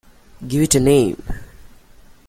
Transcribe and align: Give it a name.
Give 0.47 0.63
it 0.63 0.73
a 0.73 0.79
name. 0.79 1.21